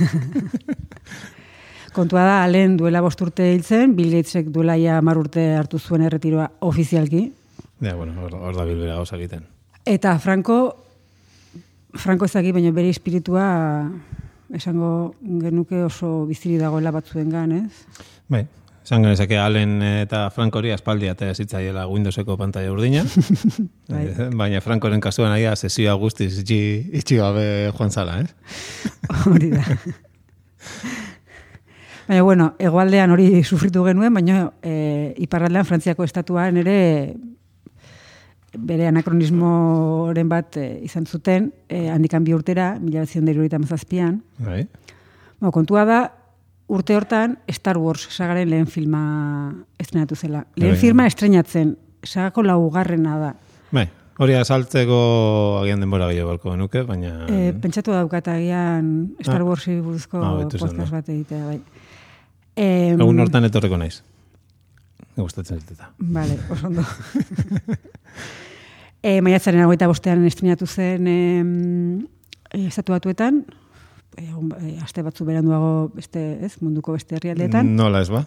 Kontua 1.95 2.25
da, 2.27 2.37
alen 2.43 2.77
duela 2.77 3.01
bost 3.05 3.21
urte 3.23 3.53
hil 3.53 3.63
zen, 3.63 3.93
Bill 3.95 4.11
Gatesek 4.11 4.49
duela 4.51 4.75
ja 4.81 4.97
hamar 4.99 5.19
urte 5.21 5.45
hartu 5.55 5.79
zuen 5.79 6.03
erretiroa 6.03 6.51
ofizialki, 6.61 7.33
Ja, 7.81 7.95
bueno, 7.99 8.15
hor, 8.23 8.55
da 8.57 8.65
bilbera 8.65 8.95
gauza 8.95 9.17
egiten. 9.19 9.43
Eta 9.85 10.15
Franco, 10.23 10.77
Franco 11.93 12.25
ezaki, 12.25 12.53
baina 12.55 12.71
bere 12.73 12.89
espiritua 12.89 13.45
esango 14.55 15.15
genuke 15.43 15.83
oso 15.85 16.25
biziri 16.25 16.57
dagoela 16.57 16.93
batzuengan, 16.95 17.53
ez? 17.53 18.07
Bai, 18.31 18.47
esan 18.85 19.03
genezake 19.03 19.39
Allen 19.41 19.79
eta 19.83 20.27
Frankori 20.31 20.71
aspaldi 20.75 21.09
eta 21.09 21.31
zitzaiela 21.33 21.87
Windowseko 21.89 22.37
pantalla 22.37 22.73
urdina. 22.73 23.05
Bai. 23.91 24.07
Eh, 24.07 24.31
Baina 24.41 24.61
Frankoren 24.61 25.01
kasuan 25.01 25.33
aia 25.33 25.55
sesioa 25.57 25.95
guztiz 26.01 26.35
itxi, 26.43 26.61
itxi 27.01 27.17
gabe 27.17 27.47
joan 27.73 27.91
zala, 27.91 28.21
eh? 28.21 28.27
Hori 29.31 29.55
da. 29.55 29.65
Baina, 32.05 32.23
bueno, 32.23 32.51
egoaldean 32.61 33.15
hori 33.15 33.41
sufritu 33.45 33.85
genuen, 33.87 34.13
baina 34.13 34.51
e, 34.61 35.15
iparraldean 35.25 35.65
Frantziako 35.65 36.05
estatuan 36.05 36.59
ere 36.61 36.77
bere 38.55 38.91
anakronismoren 38.91 40.29
bat 40.29 40.59
e, 40.61 40.67
izan 40.85 41.09
zuten, 41.09 41.49
e, 41.69 41.87
handikan 41.89 42.25
bi 42.25 42.37
urtera, 42.37 42.75
mila 42.81 43.07
mazazpian. 43.59 44.21
Bai. 44.39 44.67
Bueno, 45.41 45.53
kontua 45.53 45.87
da, 45.89 46.03
urte 46.69 46.97
hortan 46.97 47.39
Star 47.53 47.77
Wars 47.79 48.07
sagaren 48.11 48.49
lehen 48.51 48.67
filma 48.67 49.03
estrenatu 49.79 50.17
zela. 50.17 50.47
Lehen 50.57 50.73
Bai. 50.75 50.81
filma 50.81 51.07
estrenatzen, 51.07 51.77
sagako 52.03 52.43
laugarrena 52.47 53.19
da. 53.21 53.35
Bai, 53.75 53.89
hori 54.19 54.35
azaltzeko 54.39 54.99
agian 55.63 55.81
denbora 55.85 56.09
gehiago 56.13 56.31
balko 56.33 56.57
nuke, 56.57 56.83
baina... 56.89 57.27
E, 57.29 57.53
pentsatu 57.61 57.93
daukat 57.93 58.29
agian 58.33 59.15
Star 59.21 59.43
Ah. 59.43 59.45
Warsi 59.51 59.79
buruzko 59.81 60.23
Ah, 60.23 60.35
podcast 60.49 60.91
bat 60.93 61.09
egitea, 61.09 61.45
bai. 61.47 61.61
Em, 62.57 63.01
Egun 63.01 63.19
hortan 63.21 63.45
etorreko 63.51 63.77
naiz. 63.77 64.03
Gustatzen 65.17 65.59
dit 65.61 65.71
eta. 65.77 65.91
Vale, 65.99 66.39
oso 66.51 66.67
ondo. 66.67 66.83
e, 69.03 69.21
maiatzaren 69.23 69.63
agoita 69.63 69.87
bostean 69.91 70.25
estrenatu 70.27 70.67
zen 70.67 71.07
e, 71.11 71.19
estatu 72.65 72.95
batuetan, 72.95 73.45
e, 74.17 74.29
e, 74.29 74.77
aste 74.83 75.03
batzu 75.03 75.25
beranduago 75.25 75.91
beste, 75.95 76.23
ez, 76.45 76.55
munduko 76.61 76.95
beste 76.97 77.17
herrialdeetan. 77.19 77.75
Nola 77.77 78.03
ez 78.05 78.11
ba? 78.13 78.25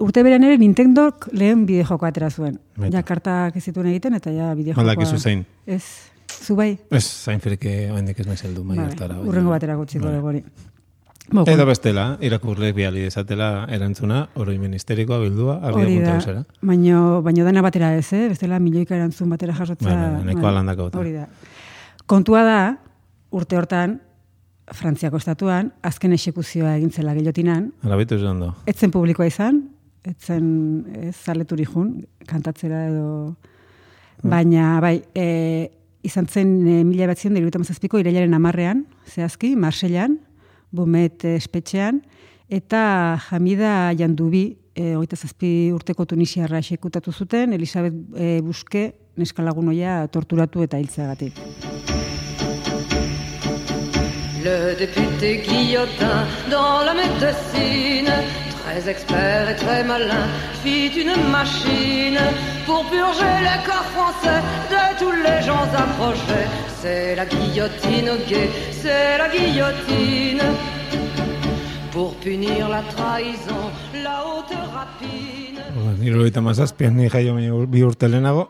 Urte 0.00 0.22
beran 0.24 0.44
ere 0.48 0.56
Nintendok 0.56 1.28
lehen 1.36 1.66
bidejoko 1.68 2.06
atera 2.08 2.30
zuen. 2.30 2.56
Ja 2.92 3.02
kartak 3.04 3.56
ez 3.60 3.64
zituen 3.68 3.90
egiten 3.92 4.16
eta 4.16 4.32
ja 4.32 4.54
bideojokoa. 4.56 4.86
Aldakizu 4.86 5.18
zein. 5.20 5.44
Ez, 5.66 5.84
zu 6.30 6.56
bai? 6.56 6.72
Ez, 6.90 7.04
zain 7.04 7.40
firike 7.44 7.90
oendik 7.92 8.22
ez 8.22 8.26
naiz 8.26 8.40
heldu 8.46 8.64
mai 8.64 8.78
hartara. 8.80 9.20
urrengo 9.20 9.52
batera 9.52 9.76
gutxiko 9.76 10.06
Vale. 10.06 10.16
dugu 10.16 10.32
hori. 10.32 10.44
Bo, 11.30 11.44
Edo 11.46 11.62
bestela, 11.68 12.16
irakurlek 12.26 12.74
bihali 12.74 13.04
dezatela 13.06 13.66
erantzuna, 13.70 14.24
oroi 14.34 14.56
ministerikoa 14.58 15.20
bildua, 15.20 15.60
da, 15.62 15.70
punta 15.70 16.14
eusera. 16.16 16.40
baino, 16.60 17.20
baino 17.22 17.44
dena 17.44 17.62
batera 17.62 17.92
ez, 17.94 18.08
eh? 18.16 18.24
bestela 18.32 18.58
milioika 18.58 18.96
erantzun 18.96 19.30
batera 19.30 19.54
jasotzea. 19.54 19.94
Bai, 19.94 20.10
bai, 20.16 20.24
nahikoa 20.26 20.50
landako 20.56 20.88
bota. 20.88 20.98
Hori 20.98 21.12
da. 21.12 21.28
Kontua 22.06 22.42
da, 22.42 22.60
urte 23.30 23.60
hortan, 23.60 24.00
Frantziako 24.76 25.18
estatuan, 25.18 25.72
azken 25.82 26.14
esekuzioa 26.14 26.76
egintzela 26.78 27.14
gillotinan, 27.16 27.70
Arabitu 27.86 28.16
ez 28.16 28.24
ondo. 28.24 28.52
etzen 28.70 28.92
publikoa 28.94 29.26
izan, 29.26 29.64
etzen 30.06 30.46
ez 31.10 31.16
zaleturi 31.16 31.66
jun, 31.68 32.06
kantatzera 32.26 32.86
edo... 32.88 33.34
Baina, 34.20 34.74
bai, 34.84 34.98
e, 35.16 35.70
izan 36.04 36.26
zen 36.28 36.50
e, 36.68 36.80
mila 36.84 37.06
batzion 37.08 37.36
dira 37.36 37.60
mazazpiko 37.62 38.00
irailaren 38.02 38.36
amarrean, 38.36 38.84
zehazki, 39.08 39.54
Marsellan, 39.56 40.18
Bumet 40.70 41.24
eh, 41.24 41.36
espetxean, 41.40 42.02
eta 42.50 43.18
Hamida 43.30 43.92
Jandubi, 43.98 44.44
e, 44.74 44.94
oita 44.96 45.16
zazpi 45.16 45.70
urteko 45.74 46.06
tunisiarra 46.06 46.60
esekutatu 46.62 47.12
zuten, 47.12 47.56
Elisabet 47.56 47.96
e, 48.14 48.38
Buske, 48.44 48.90
neskalagunoia 49.20 50.04
torturatu 50.12 50.62
eta 50.66 50.78
hiltzeagatik. 50.78 51.40
Le 54.42 54.74
député 54.74 55.42
Guillotin, 55.46 56.24
dans 56.50 56.82
la 56.82 56.94
médecine, 56.94 58.10
très 58.62 58.88
expert 58.88 59.50
et 59.50 59.56
très 59.56 59.84
malin, 59.84 60.26
fit 60.62 60.88
une 60.98 61.14
machine 61.30 62.18
pour 62.64 62.84
purger 62.88 63.36
les 63.48 63.60
corps 63.68 63.90
français 63.96 64.40
de 64.70 64.98
tous 64.98 65.12
les 65.12 65.42
gens 65.42 65.68
approchés. 65.84 66.46
C'est 66.80 67.16
la 67.16 67.26
guillotine 67.26 68.12
guet, 68.28 68.48
c'est 68.72 69.18
la 69.18 69.28
guillotine. 69.28 70.42
Pour 71.92 72.14
punir 72.16 72.68
la 72.70 72.82
trahison, 72.82 73.64
la 74.02 74.24
haute 74.24 74.56
rapine. 74.72 76.40
Mazazpian 76.40 76.92
ni 76.92 77.08
jaio 77.08 77.34
bi 77.66 77.82
urte 77.82 78.08
lehenago, 78.08 78.48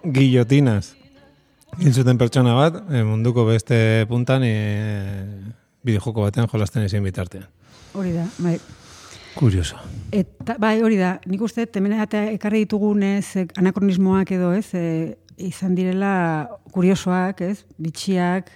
pertsona 2.18 2.54
eh, 2.92 3.02
munduko 3.02 3.44
beste 3.46 4.06
puntan, 4.08 4.42
e, 4.44 5.59
bideojoko 5.86 6.26
batean 6.26 6.48
jolasten 6.52 6.84
ezin 6.84 7.04
bitartean. 7.04 7.46
Hori 7.94 8.12
da, 8.14 8.26
bai. 8.38 8.58
Kurioso. 9.34 9.78
Eta, 10.12 10.56
bai, 10.58 10.80
hori 10.82 10.98
da, 10.98 11.14
nik 11.30 11.42
uste, 11.46 11.66
hemen 11.78 11.94
eta 11.94 12.24
ekarri 12.34 12.64
ditugunez 12.64 13.36
eh, 13.38 13.46
anakronismoak 13.60 14.32
edo, 14.34 14.50
ez, 14.56 14.74
e, 14.74 15.16
izan 15.40 15.76
direla 15.78 16.48
kuriosoak, 16.74 17.40
ez, 17.46 17.64
bitxiak, 17.78 18.50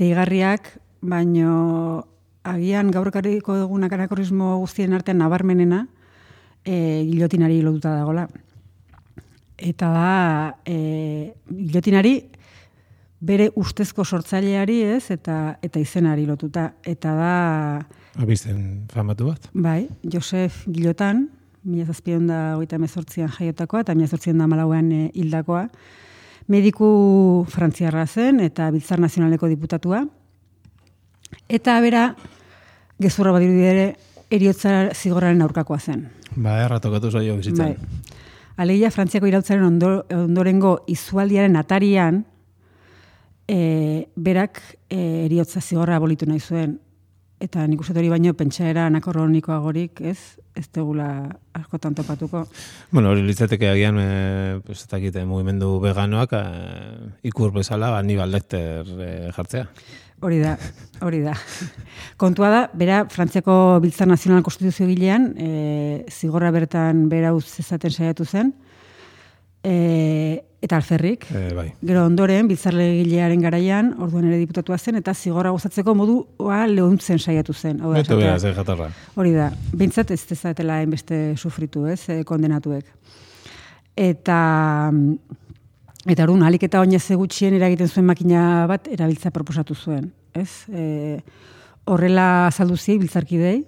deigarriak, 0.00 0.72
baino 1.00 2.06
agian 2.48 2.90
gaur 2.90 3.10
ekarriko 3.12 3.58
dugunak 3.60 3.92
anakronismo 3.92 4.56
guztien 4.62 4.96
artean 4.96 5.20
nabarmenena, 5.20 5.84
e, 6.64 7.04
gilotinari 7.10 7.60
lotuta 7.62 7.94
dagola. 7.98 8.26
Eta 9.58 9.92
da, 9.92 10.10
e, 10.64 11.34
gilotinari 11.50 12.16
bere 13.20 13.50
ustezko 13.58 14.04
sortzaileari, 14.04 14.82
ez, 14.96 15.10
eta 15.10 15.58
eta 15.62 15.80
izenari 15.80 16.26
lotuta. 16.26 16.72
Eta 16.86 17.14
da, 17.18 17.32
Abizen 18.18 18.88
famatu 18.90 19.28
bat. 19.30 19.48
Bai, 19.54 19.88
Josef 20.02 20.64
Gilotan, 20.66 21.28
mila 21.62 21.86
zazpion 21.86 22.26
da 22.26 22.56
hogeita 22.56 22.78
mezortzian 22.82 23.30
jaiotakoa, 23.30 23.84
eta 23.84 23.94
mila 23.94 24.08
zortzian 24.10 24.40
da 24.42 24.48
malauean 24.50 24.90
e, 24.92 25.02
hildakoa. 25.14 25.68
Mediku 26.50 26.88
frantziarra 27.52 28.06
zen, 28.06 28.40
eta 28.40 28.70
Biltzar 28.74 28.98
Nazionaleko 28.98 29.50
diputatua. 29.50 30.02
Eta 31.46 31.76
bera, 31.84 32.08
gezurra 32.98 33.34
badirudi 33.36 33.68
ere, 33.68 33.86
eriotza 34.34 34.88
zigorraren 34.94 35.44
aurkakoa 35.44 35.78
zen. 35.78 36.08
Ba, 36.34 36.56
erratokatu 36.64 37.12
zaio 37.12 37.36
bizitzan. 37.38 37.76
Bai. 37.76 38.16
Alegia, 38.58 38.90
Frantziako 38.90 39.28
irautzaren 39.30 39.62
ondo, 39.62 39.92
ondorengo 40.10 40.80
izualdiaren 40.90 41.54
atarian, 41.60 42.24
e, 43.48 44.08
berak 44.14 44.60
e, 44.90 45.24
eriotza 45.24 45.60
zigorra 45.60 45.96
abolitu 45.96 46.28
nahi 46.28 46.40
zuen. 46.40 46.76
Eta 47.38 47.62
nik 47.70 47.80
uste 47.80 47.94
hori 47.94 48.10
baino 48.10 48.32
pentsaera 48.34 48.88
anakronikoagorik, 48.88 50.00
ez? 50.02 50.18
Ez 50.58 50.66
tegula 50.74 51.06
askotan 51.54 51.94
topatuko. 51.94 52.42
Bueno, 52.90 53.12
hori 53.12 53.22
litzateke 53.22 53.68
agian, 53.70 54.00
e, 54.02 54.58
pues, 54.66 54.82
ez 54.82 54.90
dakite, 54.90 55.22
mugimendu 55.24 55.76
veganoak 55.80 56.34
e, 56.34 56.42
ikur 57.30 57.54
bezala 57.54 57.92
Aníbal 57.98 58.34
Lecter 58.34 58.90
e, 58.98 59.10
jartzea. 59.36 59.68
Hori 60.18 60.40
da, 60.42 60.56
hori 61.06 61.20
da. 61.22 61.36
Kontua 62.18 62.48
da, 62.50 62.62
bera, 62.74 63.04
Frantziako 63.06 63.78
Biltzar 63.84 64.08
Nazional 64.10 64.42
Konstituzio 64.42 64.88
gilean, 64.90 65.30
e, 65.38 66.04
zigorra 66.10 66.50
bertan 66.50 67.06
bera 67.12 67.30
zezaten 67.38 67.94
saiatu 67.94 68.26
zen, 68.26 68.50
e, 69.68 70.44
eta 70.64 70.76
alferrik. 70.76 71.26
E, 71.30 71.52
bai. 71.54 71.66
Gero 71.84 72.04
ondoren, 72.08 72.48
Biltzarle 72.50 72.86
gilearen 72.98 73.42
garaian, 73.44 73.92
orduan 74.02 74.26
ere 74.28 74.40
diputatua 74.40 74.78
zen, 74.78 74.98
eta 75.00 75.14
zigorra 75.14 75.52
gozatzeko 75.54 75.94
modua 75.98 76.64
lehuntzen 76.70 77.20
saiatu 77.20 77.54
zen. 77.54 77.82
Hau 77.82 77.92
da, 77.94 78.02
beraz, 78.08 78.42
eh, 78.44 78.54
jatorra. 78.56 78.88
Hori 79.14 79.34
da, 79.36 79.50
bintzat 79.76 80.10
ez 80.14 80.22
dezatela 80.30 80.80
hainbeste 80.80 81.36
sufritu, 81.36 81.86
ez, 81.86 82.00
eh, 82.08 82.22
kondenatuek. 82.24 82.86
Eta, 83.98 84.40
eta 86.06 86.26
orduan, 86.26 86.46
alik 86.48 86.64
eta 86.68 86.80
oinez 86.80 87.04
gutxien 87.10 87.54
eragiten 87.54 87.88
zuen 87.88 88.06
makina 88.06 88.66
bat 88.70 88.88
erabiltza 88.90 89.30
proposatu 89.34 89.74
zuen, 89.74 90.12
ez? 90.34 90.64
E, 90.70 91.20
horrela 91.88 92.46
azaldu 92.46 92.76
zi, 92.76 92.98
biltzarkidei, 92.98 93.64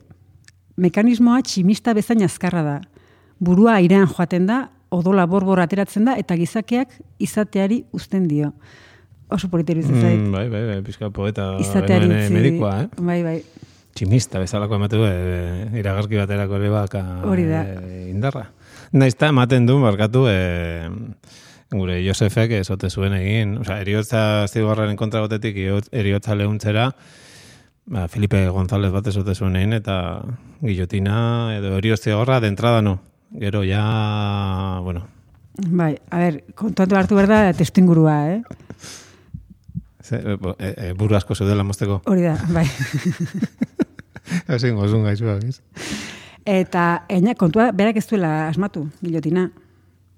mekanismoa 0.81 1.43
tximista 1.43 1.95
bezain 1.95 2.23
azkarra 2.23 2.63
da. 2.63 2.77
Burua 3.41 3.79
airean 3.81 4.07
joaten 4.07 4.47
da, 4.47 4.69
odola 4.91 5.27
borbor 5.31 5.63
ateratzen 5.63 6.09
da, 6.09 6.17
eta 6.21 6.37
gizakeak 6.37 6.95
izateari 7.23 7.85
uzten 7.97 8.29
dio. 8.29 8.53
Oso 9.31 9.49
politeri 9.51 9.83
zait. 9.87 10.19
Mm, 10.19 10.33
bai, 10.35 10.49
bai, 10.51 10.63
bai, 10.67 10.79
pizka 10.83 11.11
poeta 11.15 11.53
izateari 11.63 12.11
eh, 12.11 12.31
medikoa, 12.35 12.73
eh? 12.83 12.89
Bai, 12.99 13.21
bai. 13.23 13.37
Tximista 13.95 14.41
bezalako 14.43 14.79
ematu 14.79 15.01
du, 15.01 15.07
e, 15.07 15.69
iragarki 15.79 16.19
baterako 16.19 16.59
ere 16.59 16.71
baka 16.71 17.03
Hori 17.27 17.47
da. 17.47 17.63
e, 17.63 18.09
indarra. 18.11 18.47
Naizta 18.93 19.31
ematen 19.31 19.67
du, 19.67 19.79
barkatu, 19.83 20.25
e, 20.31 20.89
gure 21.71 22.01
Josefek 22.03 22.57
esote 22.59 22.91
zuen 22.91 23.15
egin, 23.19 23.59
osea, 23.63 23.81
eriotza 23.83 24.23
zigorraren 24.51 24.99
kontra 24.99 25.23
gotetik 25.23 25.59
eriotza 25.59 26.35
lehuntzera, 26.39 26.89
ba, 27.87 28.09
Felipe 28.11 28.43
González 28.51 28.91
bat 28.95 29.07
esote 29.11 29.35
zuen 29.35 29.59
egin, 29.59 29.77
eta 29.79 29.97
guillotina 30.63 31.21
edo 31.59 31.77
eriotza 31.79 32.11
zigorra 32.11 32.41
de 32.41 32.51
entrada 32.51 32.83
no. 32.83 32.99
Gero 33.39 33.63
ja, 33.63 34.81
bueno, 34.83 35.07
Bai, 35.69 35.99
a 36.11 36.19
ber, 36.19 36.41
kontuatu 36.57 36.97
hartu 36.97 37.17
behar 37.19 37.29
da 37.29 37.39
testu 37.53 37.83
ingurua, 37.83 38.15
eh? 38.33 38.43
ze, 40.01 40.17
e, 40.17 40.71
e, 40.71 40.93
buru 40.97 41.17
asko 41.17 41.35
zeudela 41.35 41.65
mozteko. 41.67 42.01
Hori 42.09 42.25
da, 42.25 42.37
bai. 42.55 42.65
Ezin 44.55 44.79
gozun 44.79 45.05
gaizuak, 45.05 45.45
ez? 45.45 45.61
Eta, 46.49 47.05
eina, 47.13 47.35
kontua, 47.37 47.71
berak 47.77 48.01
ez 48.01 48.07
duela 48.09 48.49
asmatu, 48.49 48.87
gilotina. 49.03 49.51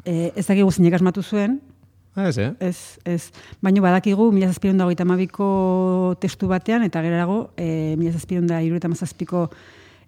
E, 0.04 0.30
ez 0.36 0.46
dakigu 0.46 0.70
zinek 0.70 1.00
asmatu 1.00 1.22
zuen, 1.22 1.60
Ah, 2.14 2.26
ez, 2.28 2.36
eh? 2.36 2.50
ez, 2.60 2.98
ez. 3.08 3.30
Baina 3.64 3.80
badakigu, 3.80 4.26
mila 4.36 4.50
zazpiron 4.50 4.76
da 4.76 4.84
hogeita 4.84 5.06
mabiko 5.08 5.46
testu 6.20 6.44
batean, 6.50 6.82
eta 6.84 7.00
gerago, 7.00 7.38
e, 7.56 7.96
mila 7.96 8.12
zazpiron 8.12 8.44
da 8.50 8.58
irueta 8.60 8.90
mazazpiko 8.92 9.46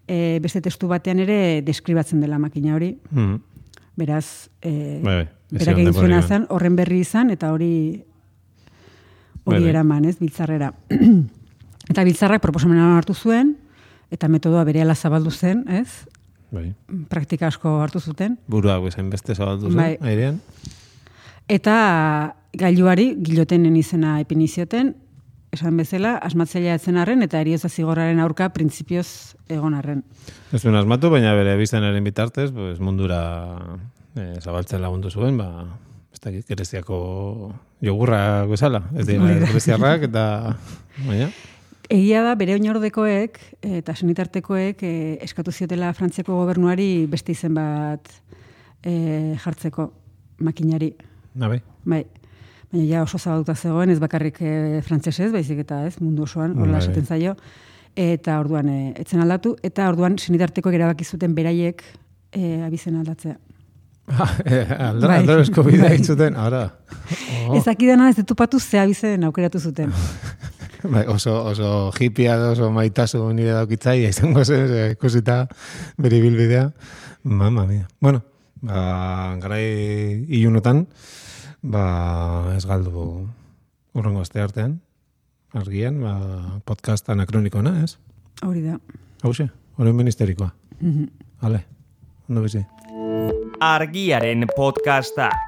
e, 0.08 0.38
beste 0.42 0.60
testu 0.60 0.88
batean 0.88 1.18
ere 1.24 1.62
deskribatzen 1.66 2.20
dela 2.20 2.38
makina 2.38 2.74
hori. 2.74 2.94
Mm. 3.10 3.36
Beraz, 3.96 4.48
e, 4.62 5.00
Bai, 5.04 5.14
bai. 5.22 5.28
Berak 5.54 5.78
egin 5.78 5.92
zuena 5.92 6.16
eman. 6.18 6.28
zen, 6.28 6.46
horren 6.50 6.74
berri 6.76 6.98
izan, 7.04 7.30
eta 7.30 7.52
hori 7.54 8.02
Bai, 9.44 9.56
hori 9.56 9.62
bai. 9.62 9.70
eraman, 9.70 10.04
ez, 10.08 10.16
biltzarrera. 10.18 10.72
eta 11.90 12.04
biltzarrak 12.04 12.42
proposamena 12.42 12.96
hartu 12.96 13.14
zuen, 13.14 13.54
eta 14.10 14.28
metodoa 14.28 14.64
berehala 14.64 14.94
zabaldu 14.94 15.30
zen, 15.30 15.64
ez? 15.68 16.06
Bai. 16.54 16.72
Praktika 17.10 17.46
asko 17.50 17.80
hartu 17.82 18.00
zuten. 18.00 18.36
Buruak 18.48 18.82
bezain 18.82 19.10
beste 19.10 19.34
zabaldu 19.34 19.70
zen, 19.70 19.76
Bai. 19.78 19.96
airean. 20.00 20.40
Eta 21.48 22.34
gailuari 22.56 23.14
gilotenen 23.22 23.76
izena 23.76 24.18
ipini 24.22 24.48
zioten, 24.48 24.94
esan 25.54 25.78
bezala, 25.80 26.16
asmatzailea 26.26 26.76
etzen 26.78 26.98
arren, 27.00 27.22
eta 27.26 27.40
eriotza 27.40 27.70
zigorraren 27.70 28.20
aurka 28.22 28.50
printzipioz 28.54 29.08
egon 29.48 29.74
arren. 29.78 30.02
Ez 30.52 30.62
zuen 30.62 30.76
asmatu, 30.78 31.10
baina 31.14 31.34
bere 31.38 31.56
biztanaren 31.60 32.04
bitartez, 32.04 32.50
pues, 32.54 32.78
mundura 32.80 33.22
eh, 34.16 34.36
zabaltzen 34.40 34.82
lagundu 34.84 35.10
zuen, 35.10 35.38
ba, 35.40 35.66
ez 36.14 36.20
dakit, 36.20 36.46
gereziako 36.50 36.98
jogurra 37.84 38.44
bezala, 38.50 38.84
ez 38.94 39.08
dira 39.08 39.32
da. 39.32 39.50
gereziarrak, 39.50 40.08
eta, 40.10 40.28
baina, 41.06 41.32
Egia 41.92 42.22
da, 42.24 42.32
bere 42.40 42.54
oinordekoek 42.56 43.38
eta 43.80 43.94
senitartekoek 43.94 44.82
eh, 44.86 45.16
eskatu 45.24 45.52
ziotela 45.52 45.92
Frantziako 45.92 46.38
gobernuari 46.38 47.04
beste 47.12 47.34
izen 47.36 47.52
bat 47.58 48.08
eh, 48.82 49.36
jartzeko 49.42 49.90
makinari. 50.40 50.94
na 51.34 51.48
bai. 51.48 51.60
Bai. 52.74 52.80
Baina 52.80 52.96
ja 52.96 53.02
oso 53.02 53.18
zabalduta 53.18 53.54
zegoen, 53.54 53.90
ez 53.90 54.00
bakarrik 54.00 54.40
e, 54.42 54.82
frantsesez, 54.82 55.30
baizik 55.32 55.60
eta 55.62 55.86
ez, 55.86 56.00
mundu 56.00 56.24
osoan, 56.24 56.56
horrela 56.58 56.78
Bai. 56.78 56.82
esaten 56.82 57.06
zaio. 57.06 57.36
Eta 57.94 58.40
orduan 58.40 58.68
e, 58.68 58.92
etzen 58.98 59.20
aldatu, 59.20 59.56
eta 59.62 59.88
orduan 59.88 60.18
senitartekoek 60.18 60.74
erabaki 60.74 61.04
zuten 61.04 61.34
beraiek 61.34 61.84
e, 62.32 62.62
abizen 62.66 62.96
aldatzea. 62.98 63.36
Aldra, 64.88 65.08
Bai. 65.08 65.20
aldra 65.20 65.38
esko 65.40 65.62
bidea 65.62 65.88
Bai. 65.88 66.00
itzuten, 66.00 66.34
ara. 66.36 66.64
Oh. 67.46 67.54
Ez 67.58 67.66
akidana 67.68 68.10
ez 68.10 68.16
ditupatu 68.16 68.58
ze 68.60 68.80
abizen 68.80 69.24
aukeratu 69.24 69.60
zuten. 69.60 69.94
Bai, 70.84 71.06
oso, 71.06 71.38
oso 71.46 71.92
hipia, 71.98 72.36
oso 72.50 72.70
maitasu 72.70 73.22
nire 73.32 73.54
daukitzai, 73.54 74.02
izango 74.10 74.44
zen, 74.44 74.66
ze, 74.68 74.90
ikusita 74.98 75.44
bere 75.96 76.20
bilbidea. 76.20 76.70
Mama 77.22 77.64
mia. 77.66 77.86
Bueno, 78.00 78.20
ba, 78.60 79.38
garai 79.40 80.26
ilunotan, 80.28 80.88
ba, 81.64 82.52
ez 82.56 82.64
galdu 82.68 83.24
urrengo 83.96 84.20
aste 84.20 84.42
artean, 84.42 84.78
argian, 85.56 86.00
ba, 86.02 86.60
podcast 86.68 87.08
anakronikona, 87.08 87.78
ez? 87.84 87.96
Hori 88.44 88.64
da. 88.66 88.76
Hauxe, 89.24 89.48
horren 89.78 89.96
ministerikoa. 89.96 90.52
Mhm. 90.80 91.08
Ale, 91.40 91.64
ondo 92.28 92.44
bizi. 92.44 92.64
Argiaren 93.60 94.46
podcastak. 94.56 95.40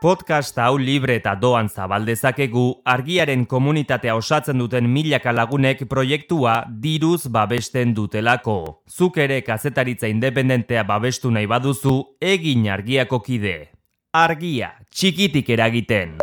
Podcast 0.00 0.58
hau 0.60 0.76
libre 0.78 1.14
eta 1.16 1.32
doan 1.40 1.70
zabaldezakegu 1.72 2.82
argiaren 2.84 3.46
komunitatea 3.48 4.14
osatzen 4.14 4.58
duten 4.60 4.90
milaka 4.92 5.32
lagunek 5.32 5.86
proiektua 5.88 6.66
diruz 6.68 7.26
babesten 7.32 7.94
dutelako. 7.96 8.82
Zuk 8.86 9.16
ere 9.16 9.40
kazetaritza 9.42 10.06
independentea 10.12 10.84
babestu 10.84 11.32
nahi 11.32 11.48
baduzu, 11.48 11.96
egin 12.20 12.68
argiako 12.68 13.22
kide. 13.24 13.75
Argia, 14.16 14.70
txikitik 14.88 15.50
eragiten. 15.52 16.14